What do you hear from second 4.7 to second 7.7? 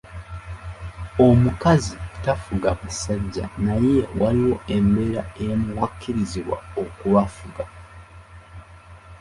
embeera emu w’akkiririzibwa okubafuga.